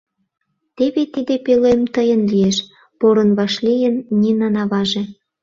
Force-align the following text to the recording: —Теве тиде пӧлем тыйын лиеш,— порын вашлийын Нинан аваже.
—Теве 0.75 1.03
тиде 1.13 1.35
пӧлем 1.45 1.81
тыйын 1.95 2.21
лиеш,— 2.31 2.57
порын 2.99 3.29
вашлийын 3.37 3.95
Нинан 4.19 4.55
аваже. 4.63 5.03